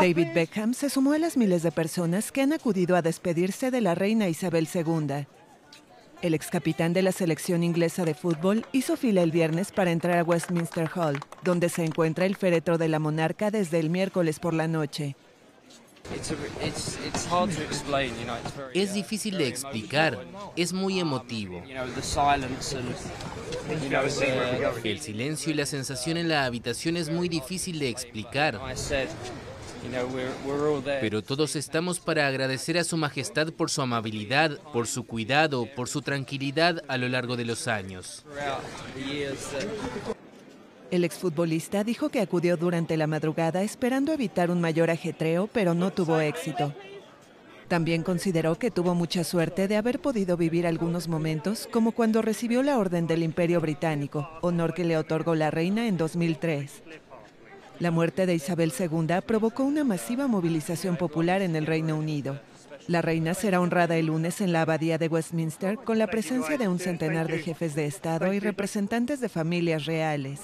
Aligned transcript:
David 0.00 0.28
Beckham 0.34 0.74
se 0.74 0.90
sumó 0.90 1.12
a 1.12 1.18
las 1.18 1.36
miles 1.36 1.62
de 1.62 1.72
personas 1.72 2.30
que 2.30 2.42
han 2.42 2.52
acudido 2.52 2.96
a 2.96 3.02
despedirse 3.02 3.70
de 3.70 3.80
la 3.80 3.94
reina 3.94 4.28
Isabel 4.28 4.68
II. 4.72 5.26
El 6.22 6.34
ex 6.34 6.48
capitán 6.48 6.92
de 6.92 7.02
la 7.02 7.12
selección 7.12 7.64
inglesa 7.64 8.04
de 8.04 8.14
fútbol 8.14 8.66
hizo 8.72 8.96
fila 8.96 9.22
el 9.22 9.30
viernes 9.30 9.72
para 9.72 9.90
entrar 9.90 10.18
a 10.18 10.24
Westminster 10.24 10.88
Hall, 10.94 11.18
donde 11.42 11.68
se 11.68 11.84
encuentra 11.84 12.26
el 12.26 12.36
féretro 12.36 12.76
de 12.76 12.88
la 12.88 12.98
monarca 12.98 13.50
desde 13.50 13.80
el 13.80 13.88
miércoles 13.88 14.38
por 14.38 14.52
la 14.52 14.68
noche. 14.68 15.16
Es 18.74 18.94
difícil 18.94 19.38
de 19.38 19.48
explicar, 19.48 20.18
es 20.56 20.72
muy 20.72 21.00
emotivo. 21.00 21.62
El 24.84 25.00
silencio 25.00 25.52
y 25.52 25.54
la 25.54 25.66
sensación 25.66 26.16
en 26.16 26.28
la 26.28 26.44
habitación 26.44 26.96
es 26.96 27.10
muy 27.10 27.28
difícil 27.28 27.78
de 27.78 27.88
explicar. 27.88 28.60
Pero 31.00 31.22
todos 31.22 31.56
estamos 31.56 32.00
para 32.00 32.26
agradecer 32.26 32.76
a 32.78 32.84
Su 32.84 32.96
Majestad 32.96 33.52
por 33.52 33.70
su 33.70 33.80
amabilidad, 33.80 34.58
por 34.72 34.86
su 34.86 35.04
cuidado, 35.04 35.66
por 35.74 35.88
su 35.88 36.02
tranquilidad 36.02 36.82
a 36.88 36.98
lo 36.98 37.08
largo 37.08 37.36
de 37.36 37.44
los 37.44 37.66
años. 37.66 38.24
El 40.90 41.04
exfutbolista 41.04 41.84
dijo 41.84 42.08
que 42.08 42.20
acudió 42.20 42.56
durante 42.56 42.96
la 42.96 43.06
madrugada 43.06 43.62
esperando 43.62 44.12
evitar 44.12 44.50
un 44.50 44.60
mayor 44.60 44.90
ajetreo, 44.90 45.46
pero 45.46 45.72
no 45.72 45.92
tuvo 45.92 46.18
éxito. 46.18 46.74
También 47.68 48.02
consideró 48.02 48.56
que 48.56 48.72
tuvo 48.72 48.96
mucha 48.96 49.22
suerte 49.22 49.68
de 49.68 49.76
haber 49.76 50.00
podido 50.00 50.36
vivir 50.36 50.66
algunos 50.66 51.06
momentos, 51.06 51.68
como 51.70 51.92
cuando 51.92 52.22
recibió 52.22 52.64
la 52.64 52.76
Orden 52.76 53.06
del 53.06 53.22
Imperio 53.22 53.60
Británico, 53.60 54.28
honor 54.40 54.74
que 54.74 54.84
le 54.84 54.96
otorgó 54.96 55.36
la 55.36 55.52
reina 55.52 55.86
en 55.86 55.96
2003. 55.96 56.82
La 57.78 57.92
muerte 57.92 58.26
de 58.26 58.34
Isabel 58.34 58.72
II 58.76 59.20
provocó 59.24 59.62
una 59.62 59.84
masiva 59.84 60.26
movilización 60.26 60.96
popular 60.96 61.40
en 61.40 61.54
el 61.54 61.66
Reino 61.66 61.96
Unido. 61.96 62.40
La 62.88 63.00
reina 63.00 63.34
será 63.34 63.60
honrada 63.60 63.96
el 63.96 64.06
lunes 64.06 64.40
en 64.40 64.52
la 64.52 64.62
abadía 64.62 64.98
de 64.98 65.06
Westminster 65.06 65.76
con 65.76 65.98
la 65.98 66.08
presencia 66.08 66.58
de 66.58 66.66
un 66.66 66.80
centenar 66.80 67.28
de 67.28 67.38
jefes 67.38 67.76
de 67.76 67.86
Estado 67.86 68.32
y 68.32 68.40
representantes 68.40 69.20
de 69.20 69.28
familias 69.28 69.86
reales. 69.86 70.40